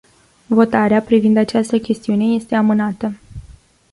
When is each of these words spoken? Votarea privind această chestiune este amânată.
Votarea 0.47 1.01
privind 1.01 1.37
această 1.37 1.77
chestiune 1.79 2.25
este 2.25 2.55
amânată. 2.55 3.13